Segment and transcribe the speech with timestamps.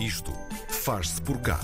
[0.00, 0.32] Isto
[0.68, 1.58] faz-se por cá.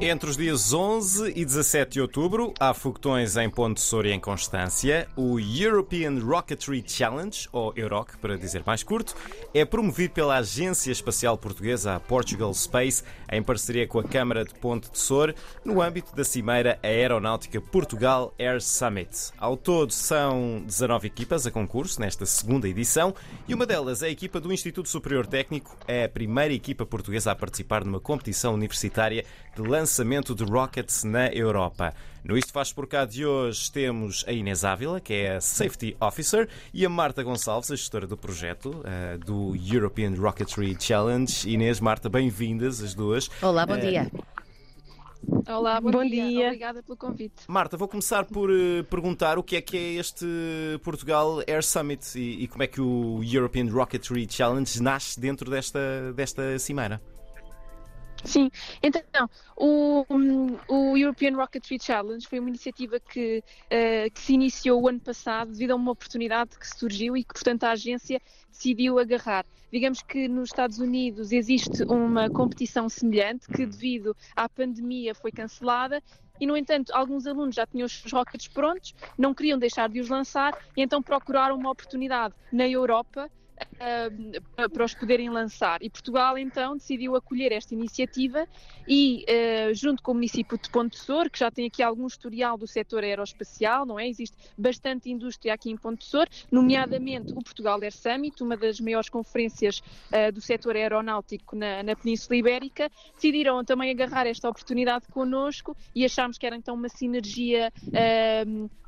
[0.00, 4.18] Entre os dias 11 e 17 de outubro, há foguetões em Ponte Soura e em
[4.18, 5.06] Constância.
[5.16, 9.14] O European Rocketry Challenge, ou EUROC para dizer mais curto,
[9.54, 14.52] é promovido pela Agência Espacial Portuguesa, a Portugal Space, em parceria com a Câmara de
[14.54, 15.34] Ponte de Soura,
[15.64, 19.32] no âmbito da Cimeira Aeronáutica Portugal Air Summit.
[19.38, 23.14] Ao todo, são 19 equipas a concurso nesta segunda edição
[23.46, 27.30] e uma delas é a equipa do Instituto Superior Técnico, é a primeira equipa portuguesa
[27.30, 29.83] a participar numa competição universitária de lançamento
[30.34, 31.92] de rockets na Europa.
[32.24, 35.94] No Isto Faz Por Cá de hoje temos a Inês Ávila, que é a Safety
[36.00, 41.30] Officer, e a Marta Gonçalves, a gestora do projeto uh, do European Rocketry Challenge.
[41.46, 43.30] Inês, Marta, bem-vindas as duas.
[43.42, 44.10] Olá, bom uh, dia.
[45.46, 46.28] Olá, bom, bom dia.
[46.28, 46.46] dia.
[46.46, 47.42] Obrigada pelo convite.
[47.46, 50.26] Marta, vou começar por uh, perguntar o que é que é este
[50.82, 56.10] Portugal Air Summit e, e, como é que o European Rocketry Challenge nasce dentro desta,
[56.14, 57.02] desta cimeira.
[58.24, 58.50] Sim,
[58.82, 60.04] então o,
[60.66, 65.52] o European Rocketry Challenge foi uma iniciativa que, uh, que se iniciou o ano passado
[65.52, 68.20] devido a uma oportunidade que surgiu e que, portanto, a agência
[68.50, 69.44] decidiu agarrar.
[69.70, 76.02] Digamos que nos Estados Unidos existe uma competição semelhante que, devido à pandemia, foi cancelada
[76.40, 80.08] e, no entanto, alguns alunos já tinham os rockets prontos, não queriam deixar de os
[80.08, 83.30] lançar e então procuraram uma oportunidade na Europa
[83.74, 85.82] uh, para os poderem lançar.
[85.82, 88.46] E Portugal então decidiu acolher esta iniciativa
[88.86, 92.56] e, uh, junto com o município de Ponte Sor, que já tem aqui algum historial
[92.56, 94.08] do setor aeroespacial, não é?
[94.08, 99.08] Existe bastante indústria aqui em Ponte Sor, nomeadamente o Portugal Air Summit, uma das maiores
[99.08, 105.76] conferências uh, do setor aeronáutico na, na, Península Ibérica, decidiram também agarrar esta oportunidade connosco
[105.94, 107.72] e achámos que era então uma sinergia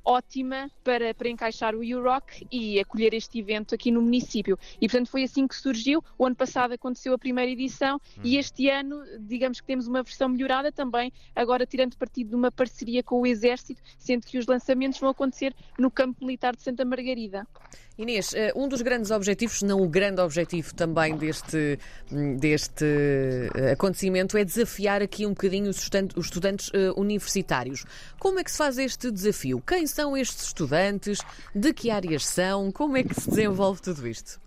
[0.07, 4.57] ótima para, para encaixar o UROC e acolher este evento aqui no município.
[4.81, 6.03] E portanto foi assim que surgiu.
[6.17, 8.21] O ano passado aconteceu a primeira edição hum.
[8.23, 12.53] e este ano, digamos que temos uma versão melhorada também, agora tirando partido de uma
[12.53, 16.85] parceria com o Exército, sendo que os lançamentos vão acontecer no campo militar de Santa
[16.85, 17.47] Margarida.
[17.99, 21.79] Inês, eh, um dos grandes objetivos, não o grande objetivo também deste,
[22.13, 27.87] hum, deste eh, acontecimento, é desafiar aqui um bocadinho os estudantes eh, universitários.
[28.19, 29.63] Como é que se faz este desafio?
[29.67, 31.21] Quem são estes estudantes?
[31.55, 32.71] De que áreas são?
[32.71, 34.39] Como é que se desenvolve tudo isto?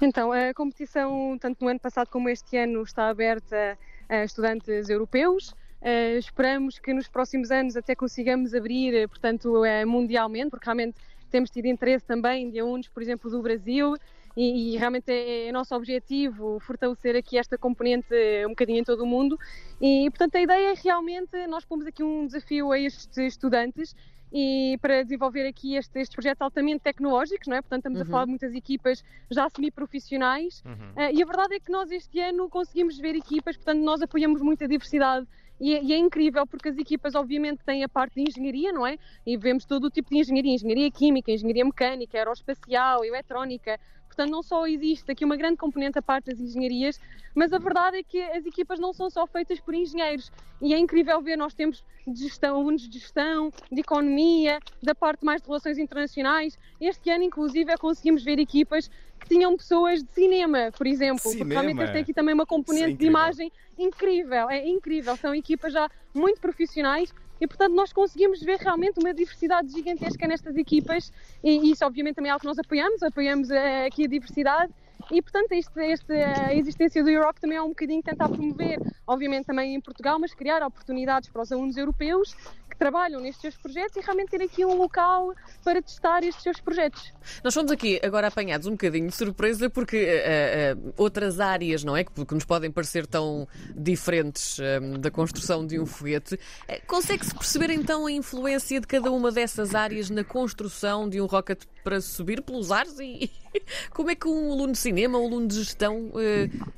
[0.00, 5.54] Então, a competição, tanto no ano passado como este ano, está aberta a estudantes europeus.
[5.82, 10.96] Uh, esperamos que nos próximos anos até consigamos abrir, portanto, uh, mundialmente, porque realmente
[11.32, 13.96] temos tido interesse também de alunos, por exemplo, do Brasil,
[14.36, 18.14] e, e realmente é, é, nosso objetivo fortalecer aqui esta componente
[18.46, 19.38] um bocadinho em todo o mundo.
[19.80, 23.94] E, portanto, a ideia é realmente nós pomos aqui um desafio a estes estudantes
[24.32, 27.60] e para desenvolver aqui este, estes projetos altamente tecnológicos, não é?
[27.60, 28.06] Portanto, estamos uhum.
[28.06, 30.72] a falar de muitas equipas já semi-profissionais uhum.
[30.72, 34.40] uh, e a verdade é que nós este ano conseguimos ver equipas, portanto, nós apoiamos
[34.40, 35.26] muito a diversidade
[35.60, 38.86] e é, e é, incrível porque as equipas, obviamente, têm a parte de engenharia, não
[38.86, 38.98] é?
[39.24, 43.78] E vemos todo o tipo de engenharia: engenharia química, engenharia mecânica, aeroespacial, eletrónica.
[44.06, 47.00] Portanto, não só existe aqui uma grande componente a parte das engenharias,
[47.34, 50.30] mas a verdade é que as equipas não são só feitas por engenheiros.
[50.60, 55.24] E é incrível ver, nós temos de gestão, alunos de gestão, de economia, da parte
[55.24, 56.58] mais de relações internacionais.
[56.80, 58.90] Este ano, inclusive, conseguimos ver equipas
[59.32, 61.20] tinham pessoas de cinema, por exemplo.
[61.20, 61.38] Cinema.
[61.38, 64.50] Porque realmente eles têm aqui também uma componente é de imagem incrível.
[64.50, 65.16] É incrível.
[65.16, 70.56] São equipas já muito profissionais e portanto nós conseguimos ver realmente uma diversidade gigantesca nestas
[70.56, 71.10] equipas
[71.42, 74.72] e isso obviamente também é algo que nós apoiamos, apoiamos uh, aqui a diversidade
[75.10, 79.46] e portanto este, este, a existência do Europe também é um bocadinho tentar promover, obviamente
[79.46, 82.36] também em Portugal, mas criar oportunidades para os alunos europeus
[82.76, 85.34] trabalham nestes seus projetos e realmente ter aqui um local
[85.64, 87.12] para testar estes seus projetos.
[87.42, 91.96] Nós fomos aqui agora apanhados um bocadinho de surpresa porque uh, uh, outras áreas, não
[91.96, 92.04] é?
[92.04, 93.46] Que, que, nos podem parecer tão
[93.76, 96.34] diferentes um, da construção de um foguete.
[96.34, 101.26] Uh, Consegue-se perceber então a influência de cada uma dessas áreas na construção de um
[101.26, 103.30] rocket para subir pelos ares e
[103.90, 106.12] como é que um aluno de cinema, um aluno de gestão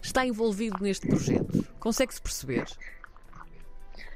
[0.02, 1.66] está envolvido neste projeto?
[1.78, 2.66] Consegue-se perceber?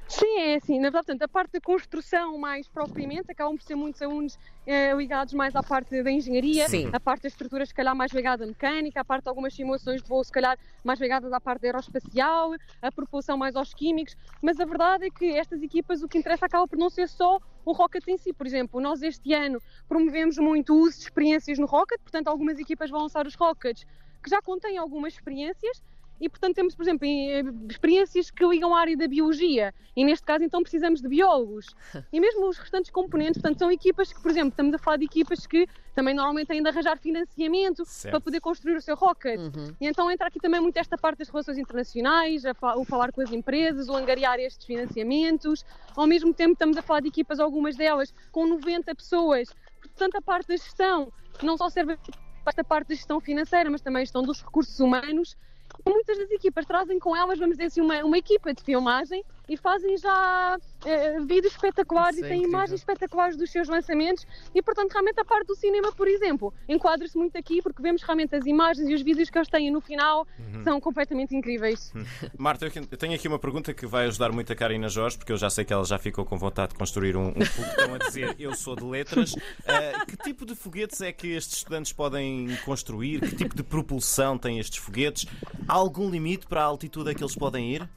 [0.08, 0.78] Sim, é assim.
[0.78, 4.94] Na verdade, portanto, a parte da construção mais propriamente acabam por ser muitos alunos eh,
[4.94, 6.88] ligados mais à parte da engenharia, Sim.
[6.92, 10.02] a parte da estrutura se calhar mais ligada à mecânica, a parte de algumas simulações
[10.02, 14.58] de voo se calhar mais ligadas à parte aeroespacial, a propulsão mais aos químicos, mas
[14.58, 17.72] a verdade é que estas equipas o que interessa acaba por não ser só o
[17.72, 18.32] Rocket em si.
[18.32, 22.58] Por exemplo, nós este ano promovemos muito o uso de experiências no Rocket, portanto algumas
[22.58, 23.84] equipas vão lançar os Rockets
[24.22, 25.82] que já contêm algumas experiências
[26.20, 30.24] e, portanto, temos, por exemplo, eh, experiências que ligam à área da biologia e, neste
[30.24, 31.66] caso, então precisamos de biólogos.
[32.12, 35.04] E mesmo os restantes componentes, portanto, são equipas que, por exemplo, estamos a falar de
[35.04, 38.12] equipas que também normalmente têm de arranjar financiamento Certo.
[38.12, 39.38] para poder construir o seu rocket.
[39.80, 43.12] E então entra aqui também muito esta parte das relações internacionais, a fa- o falar
[43.12, 45.64] com as empresas, o angariar estes financiamentos.
[45.96, 49.48] Ao mesmo tempo, estamos a falar de equipas, algumas delas com 90 pessoas.
[49.80, 51.12] Portanto, a parte da gestão,
[51.42, 54.78] não só serve para esta parte da gestão financeira, mas também a gestão dos recursos
[54.80, 55.36] humanos.
[55.86, 59.56] Muitas das equipas trazem com elas, vamos dizer assim, uma, uma equipa de filmagem e
[59.56, 64.62] fazem já eh, vídeos espetaculares Isso e é têm imagens espetaculares dos seus lançamentos e,
[64.62, 68.46] portanto, realmente a parte do cinema, por exemplo, enquadra-se muito aqui porque vemos realmente as
[68.46, 70.62] imagens e os vídeos que eles têm no final Uhum.
[70.64, 71.92] são completamente incríveis.
[72.36, 75.36] Marta, eu tenho aqui uma pergunta que vai ajudar muito a Karina Jorge, porque eu
[75.36, 78.36] já sei que ela já ficou com vontade de construir um, um foguetão a dizer
[78.38, 79.34] eu sou de letras.
[79.66, 83.20] Ah, que tipo de foguetes é que estes estudantes podem construir?
[83.20, 85.26] Que tipo de propulsão têm estes foguetes?
[85.66, 87.88] Há algum limite para a altitude a que eles podem ir?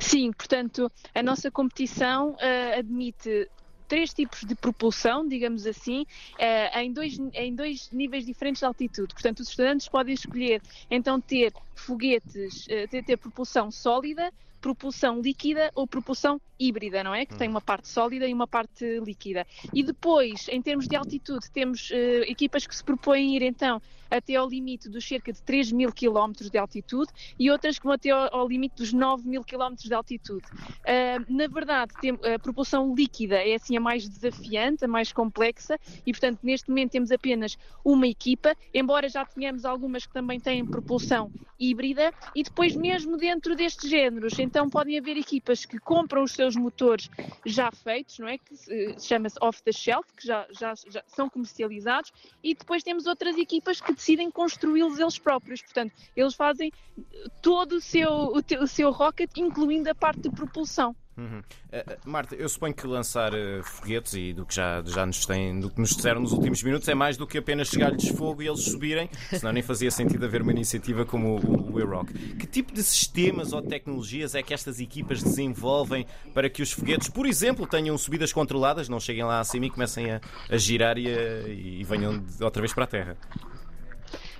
[0.00, 3.48] Sim, portanto, a nossa competição eh, admite
[3.88, 6.04] três tipos de propulsão, digamos assim,
[6.38, 9.14] eh, em, dois, em dois níveis diferentes de altitude.
[9.14, 10.60] Portanto, os estudantes podem escolher
[10.90, 14.30] então ter foguetes, eh, ter, ter propulsão sólida,
[14.62, 17.26] propulsão líquida ou propulsão híbrida, não é?
[17.26, 19.44] Que tem uma parte sólida e uma parte líquida.
[19.74, 24.36] E depois, em termos de altitude, temos eh, equipas que se propõem ir então até
[24.36, 28.10] ao limite dos cerca de 3 mil quilómetros de altitude e outras que vão até
[28.10, 30.46] ao, ao limite dos 9 mil quilómetros de altitude.
[30.86, 35.76] Ah, na verdade, tem- a propulsão líquida é assim a mais desafiante, a mais complexa
[36.06, 40.64] e, portanto, neste momento temos apenas uma equipa, embora já tenhamos algumas que também têm
[40.66, 46.32] propulsão híbrida e depois mesmo dentro destes géneros, então podem haver equipas que compram os
[46.32, 47.08] seus motores
[47.46, 48.36] já feitos, não é?
[48.36, 52.12] Que se- chama-se off the shelf, que já, já, já são comercializados
[52.44, 55.62] e depois temos outras equipas que decidem construí-los eles próprios.
[55.62, 56.70] Portanto, eles fazem
[57.40, 60.94] todo o seu, o, o seu rocket, incluindo a parte de propulsão.
[61.14, 61.42] Uhum.
[61.70, 65.60] Ah, Marta, eu suponho que lançar ah, foguetes e do que já, já nos têm,
[65.60, 68.46] do que nos disseram nos últimos minutos é mais do que apenas chegar-lhes fogo e
[68.48, 72.10] eles subirem, senão nem fazia sentido haver uma iniciativa como o, o Euroc.
[72.38, 77.08] Que tipo de sistemas ou tecnologias é que estas equipas desenvolvem para que os foguetes,
[77.10, 81.08] por exemplo, tenham subidas controladas, não cheguem lá acima e comecem a, a girar e,
[81.08, 83.16] a- e venham outra vez para a Terra?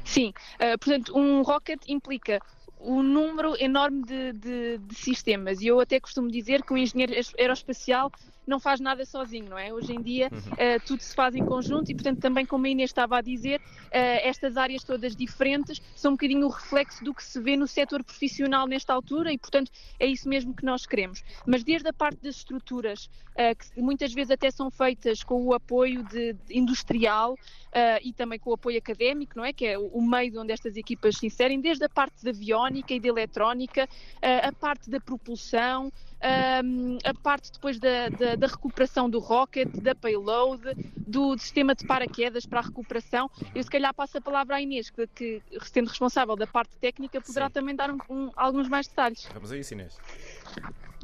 [0.05, 2.41] Sim, ah, portanto, um rocket implica
[2.85, 5.61] um número enorme de, de- de sistemas.
[5.61, 8.13] E eu até costumo dizer que o engenheiro aeroespacial
[8.47, 9.73] não faz nada sozinho, não é?
[9.73, 12.91] Hoje em dia ah, tudo se faz em conjunto e, portanto, também como a Inês
[12.91, 13.61] estava a dizer,
[13.93, 17.67] ah, estas áreas todas diferentes são um bocadinho o reflexo do que se vê no
[17.67, 21.23] setor profissional nesta altura e, portanto, é isso mesmo que nós queremos.
[21.47, 25.55] Mas desde a parte das estruturas, ah, que muitas vezes até são feitas com o
[25.55, 27.37] apoio de, de industrial
[28.03, 29.53] e também com o apoio académico, não é?
[29.53, 32.93] Que é o, o meio onde estas equipas se inserem, desde a parte da aviónica
[32.93, 33.89] e da eletrónica,
[34.21, 35.91] a parte da propulsão,
[36.23, 40.63] ahm, a parte depois da, da- da recuperação do rocket, da payload,
[41.07, 43.29] do sistema de paraquedas para a recuperação.
[43.55, 45.43] Eu se calhar passo a palavra à Inês, que, que
[45.73, 47.53] sendo responsável da parte técnica, poderá Sim.
[47.53, 49.29] também dar um- um- alguns mais detalhes.
[49.33, 50.01] Vamos a isso, Inês.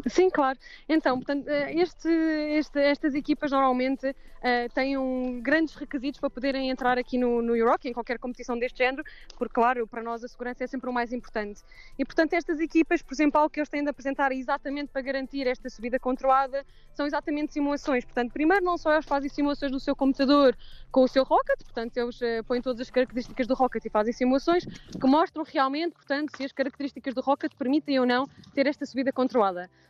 [0.07, 0.57] Sim, claro.
[0.89, 6.71] Então, portanto, eh, este- este- estas equipas normalmente eh, têm um- grandes requisitos para poderem
[6.71, 9.03] entrar aqui no, no Euroc, em qualquer competição deste género,
[9.37, 11.61] porque, claro, para nós a segurança é sempre o mais importante.
[11.99, 15.49] E, portanto, estas equipas, por exemplo, algo que eles têm de apresentar exatamente para garantir
[15.49, 18.05] esta subida controlada são exatamente simulações.
[18.05, 20.57] Portanto, primeiro, não só eles fazem simulações no seu computador
[20.93, 24.13] com o seu rocket, portanto, eles eh, põem todas as características do rocket e fazem
[24.13, 24.65] simulações
[25.01, 29.13] que mostram realmente, portanto, se as características do rocket permitem ou não ter esta subida
[29.13, 29.38] controlada.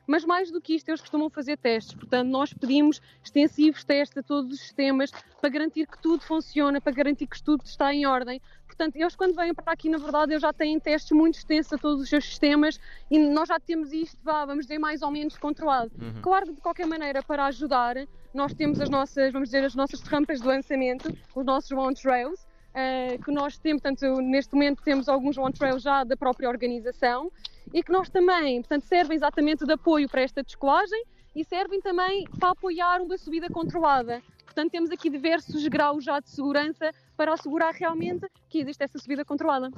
[0.06, 1.94] Mas mais do que isto, eles costumam fazer testes.
[1.94, 6.92] Portanto, nós pedimos extensivos testes a todos os sistemas para garantir que tudo funciona, para
[6.92, 8.40] garantir que tudo está em ordem.
[8.66, 11.78] Portanto, eles quando vêm para aqui, na verdade, eles já têm testes muito extensos a
[11.78, 15.36] todos os seus sistemas e nós já temos isto, vá, vamos dizer, mais ou menos
[15.36, 15.90] controlado.
[16.22, 17.96] Claro que, de qualquer maneira, para ajudar,
[18.32, 22.46] nós temos as nossas, vamos dizer, as nossas rampas de lançamento, os nossos launch rails,
[22.72, 27.30] eh, que nós temos, portanto, neste momento temos alguns launch rails já da própria organização
[27.72, 31.02] e que nós também, portanto, servem exatamente de apoio para esta descolagem
[31.34, 34.22] e servem também para apoiar uma subida controlada.
[34.44, 39.24] Portanto, temos aqui diversos graus já de segurança para assegurar realmente que existe essa subida
[39.24, 39.70] controlada.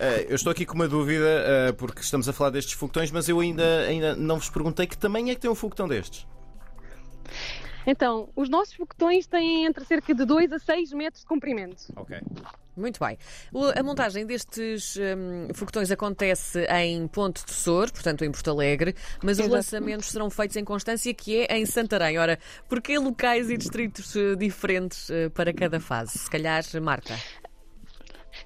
[0.00, 3.28] Ah, eu estou aqui com uma dúvida, ah, porque estamos a falar destes foguetões, mas
[3.28, 6.26] eu ainda, ainda não vos perguntei que tamanho é que tem um foguetão destes.
[7.86, 11.84] Então, os nossos foguetões têm entre cerca de 2 a 6 metros de comprimento.
[11.96, 12.20] Ok.
[12.78, 13.18] Muito bem.
[13.76, 19.38] A montagem destes hum, foguetões acontece em Ponte de Sor, portanto em Porto Alegre, mas
[19.38, 19.54] os Exato.
[19.54, 22.18] lançamentos serão feitos em Constância, que é em Santarém.
[22.18, 26.18] Ora, porquê locais e distritos eh, diferentes eh, para cada fase?
[26.18, 27.18] Se calhar, Marta.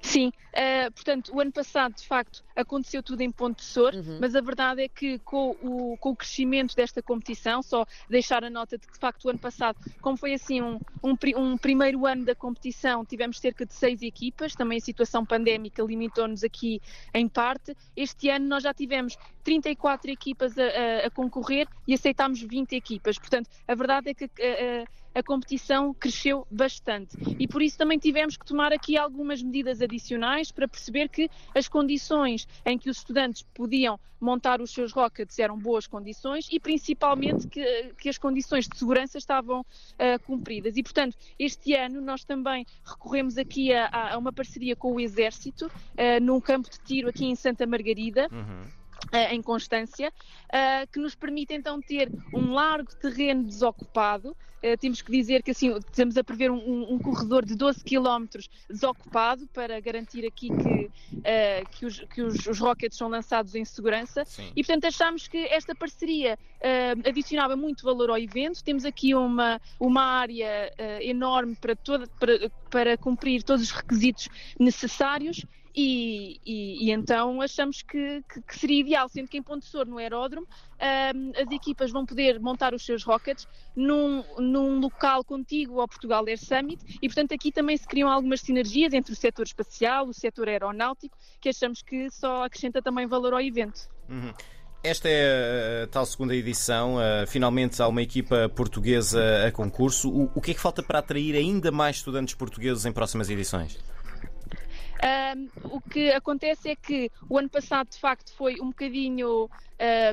[0.01, 4.19] Sim, uh, portanto, o ano passado, de facto, aconteceu tudo em Ponte de Sor, uhum.
[4.21, 8.49] mas a verdade é que com o, com o crescimento desta competição, só deixar a
[8.49, 12.05] nota de que, de facto, o ano passado, como foi assim um, um, um primeiro
[12.05, 16.81] ano da competição, tivemos cerca de seis equipas, também a situação pandémica limitou-nos aqui
[17.13, 17.75] em parte.
[17.95, 23.17] Este ano nós já tivemos 34 equipas a, a, a concorrer e aceitámos 20 equipas,
[23.17, 24.25] portanto, a verdade é que.
[24.25, 27.15] Uh, a competição cresceu bastante.
[27.37, 31.67] E por isso também tivemos que tomar aqui algumas medidas adicionais para perceber que as
[31.67, 37.47] condições em que os estudantes podiam montar os seus rockets eram boas condições e principalmente
[37.47, 40.77] que, que as condições de segurança estavam uh, cumpridas.
[40.77, 45.67] E, portanto, este ano nós também recorremos aqui a, a uma parceria com o Exército,
[45.67, 48.29] uh, num campo de tiro aqui em Santa Margarida.
[48.31, 48.82] Uhum
[49.31, 50.11] em Constância,
[50.49, 54.35] uh, que nos permite então ter um largo terreno desocupado.
[54.63, 58.25] Uh, temos que dizer que assim estamos a prever um, um corredor de 12 km
[58.69, 60.91] desocupado para garantir aqui que,
[61.71, 64.23] que, os, que os, os, rockets são lançados em segurança.
[64.25, 64.51] Sim.
[64.55, 66.39] E portanto achamos que esta parceria
[67.05, 68.63] adicionava muito valor ao evento.
[68.63, 75.45] Temos aqui uma, uma área enorme para, toda, para, para cumprir todos os requisitos necessários
[75.75, 79.87] e, e, e, então achamos que, que, que, seria ideal, sendo que em Ponte Sor,
[79.87, 85.81] no aeródromo, um, as equipas vão poder montar os seus rockets num, num local contíguo
[85.81, 89.45] ao Portugal Air Summit e, portanto, aqui também se criam algumas sinergias entre o setor
[89.45, 93.89] espacial, o setor aeronáutico, que achamos que só acrescenta também valor ao evento.
[94.07, 94.33] Uhum.
[94.83, 96.97] Esta é a tal segunda edição.
[96.97, 100.09] Uh, finalmente há uma equipa portuguesa a concurso.
[100.09, 103.79] O, o que é que falta para atrair ainda mais estudantes portugueses em próximas edições?
[105.03, 109.49] Um, o que acontece é que o ano passado, de facto, foi um bocadinho.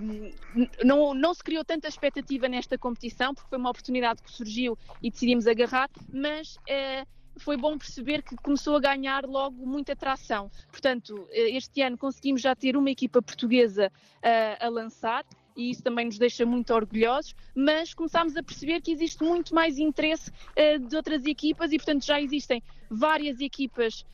[0.03, 0.33] Um,
[0.85, 5.11] não, não se criou tanta expectativa nesta competição, porque foi uma oportunidade que surgiu e
[5.11, 6.57] decidimos agarrar, mas.
[6.57, 10.51] Uh, foi bom perceber que começou a ganhar logo muita tração.
[10.71, 15.25] Portanto, eh, este ano conseguimos já ter uma equipa portuguesa uh, a lançar
[15.57, 19.79] e isso também nos deixa muito orgulhosos, mas começámos a perceber que existe muito mais
[19.79, 24.05] interesse uh, de outras equipas e, portanto, já existem várias equipas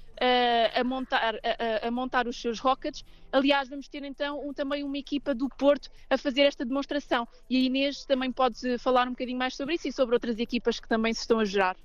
[0.75, 3.05] a, montar, a, a, montar os seus rockets.
[3.33, 7.27] Aliás, vamos ter então um, também uma equipa do Porto a fazer esta demonstração.
[7.49, 10.81] E a Inês também pode falar um bocadinho mais sobre isso e sobre outras equipas
[10.81, 11.77] que também se estão a gerar.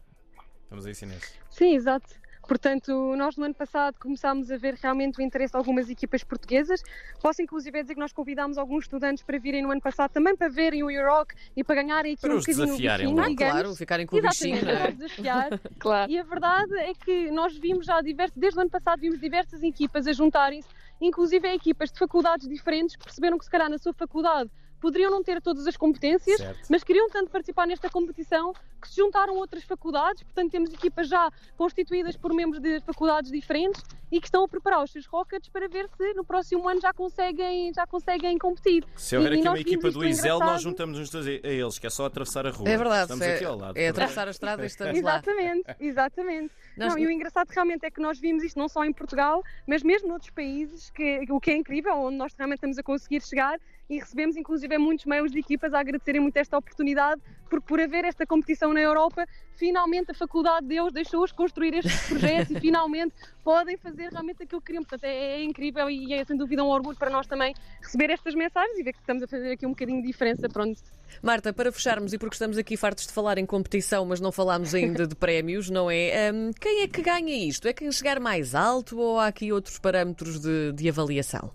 [0.70, 1.34] Vamos a isso, Inês.
[1.50, 2.21] Sim, exato.
[2.52, 6.84] Portanto, nós no ano passado começámos a ver realmente o interesse de algumas equipas portuguesas.
[7.22, 10.50] Posso inclusive dizer que nós convidámos alguns estudantes para virem no ano passado também para
[10.50, 13.74] verem o Euroc e para ganharem aqui para um os bocadinho desafiarem, o bichinho, claro,
[13.74, 14.58] ficarem com o bichinho.
[14.58, 15.60] Exatamente, para desafiar.
[15.80, 16.12] claro.
[16.12, 19.64] E a verdade é que nós vimos já diversos, desde o ano passado vimos diversas
[19.64, 20.68] equipas a juntarem-se,
[21.00, 25.24] inclusive equipas de faculdades diferentes que perceberam que se calhar na sua faculdade poderiam não
[25.24, 26.68] ter todas as competências, certo.
[26.70, 31.32] mas queriam tanto participar nesta competição que se juntaram outras faculdades, portanto temos equipas já
[31.56, 35.70] constituídas por membros de faculdades diferentes e que estão a preparar os seus rockets para
[35.70, 38.84] ver se no próximo ano já conseguem, já conseguem competir.
[38.96, 42.06] Se houver e, aqui uma equipa do Isel, nós juntamos-nos a eles, que é só
[42.06, 42.68] atravessar a rua.
[42.68, 43.78] É verdade, estamos é, aqui ao lado.
[43.78, 45.76] É atravessar a estrada e estamos exatamente, lá.
[45.80, 46.54] Exatamente, exatamente.
[46.76, 49.84] Não, e o engraçado realmente é que nós vimos isto não só em Portugal, mas
[49.84, 53.60] mesmo noutros países, que, o que é incrível, onde nós realmente estamos a conseguir chegar
[53.92, 58.06] e recebemos inclusive muitos mails de equipas a agradecerem muito esta oportunidade, porque por haver
[58.06, 63.14] esta competição na Europa, finalmente a Faculdade de Deus deixou-os construir estes projetos e finalmente
[63.44, 64.84] podem fazer realmente aquilo que queriam.
[64.84, 68.34] Portanto, é, é, incrível e é sem dúvida um orgulho para nós também receber estas
[68.34, 70.48] mensagens e ver que estamos a fazer aqui um bocadinho de diferença.
[70.48, 70.80] Pronto.
[71.22, 74.74] Marta, para fecharmos, e porque estamos aqui fartos de falar em competição, mas não falámos
[74.74, 76.32] ainda de prémios, não é?
[76.32, 77.68] Um, quem é que ganha isto?
[77.68, 81.52] É quem chegar mais alto ou há aqui outros parâmetros de, de avaliação?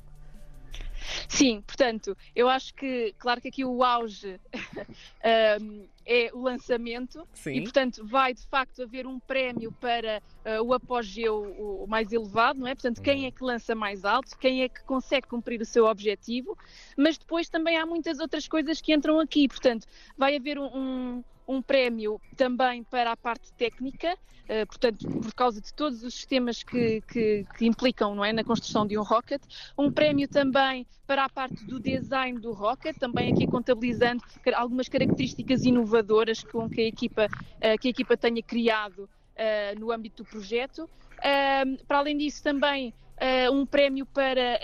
[1.28, 4.40] Sim, portanto, eu acho que, claro que aqui o auge
[5.60, 7.54] um, é o lançamento Sim.
[7.54, 11.42] e, portanto, vai de facto haver um prémio para uh, o apogeu
[11.82, 12.74] o mais elevado, não é?
[12.74, 13.26] Portanto, quem uhum.
[13.26, 16.56] é que lança mais alto, quem é que consegue cumprir o seu objetivo,
[16.96, 19.86] mas depois também há muitas outras coisas que entram aqui, portanto,
[20.16, 25.60] vai haver um, um um prémio também para a parte técnica, uh, portanto, por causa
[25.60, 29.40] de todos os sistemas que, que, que, implicam não é, na construção de um rocket.
[29.78, 34.22] Um prémio também para a parte do design do rocket, também aqui contabilizando
[34.54, 39.92] algumas características inovadoras com que a equipa, uh, que a equipa tenha criado uh, no
[39.92, 40.88] âmbito do projeto.
[41.86, 42.92] para além disso, também
[43.50, 44.60] um prémio para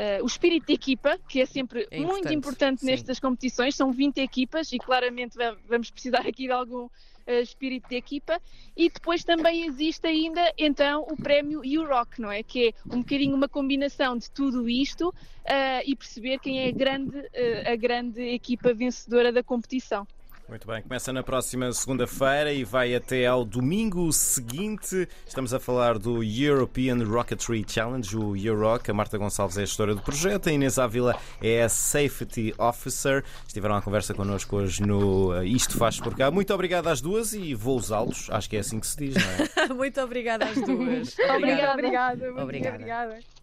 [0.00, 3.74] uh, o espírito de equipa, que é sempre é muito importante nestas competições.
[3.74, 5.36] São 20 equipas e claramente
[5.68, 6.88] vamos precisar aqui de algum
[7.42, 8.40] espírito de equipa.
[8.76, 12.42] E depois também existe ainda então o prémio Euroc, não é?
[12.42, 15.14] Que é um bocadinho uma combinação de tudo isto
[15.84, 17.30] e perceber quem é a grande,
[17.66, 20.08] a grande equipa vencedora da competição.
[20.50, 25.08] Muito bem, começa na próxima segunda-feira e vai até ao domingo seguinte.
[25.24, 28.90] Estamos a falar do European Rocketry Challenge, o EuRock.
[28.90, 33.22] A Marta Gonçalves é a gestora do projeto, a Inês Ávila é a Safety Officer.
[33.46, 36.32] Estiveram à conversa connosco hoje no uh, Isto Faz Por Cá.
[36.32, 39.62] Muito obrigado às duas e voos altos, acho que é assim que se diz, não
[39.62, 39.68] é?
[39.72, 41.14] Muito obrigada às duas.
[41.30, 42.42] Obrigada, obrigada.
[42.42, 42.74] Obrigada.
[42.74, 43.18] obrigada.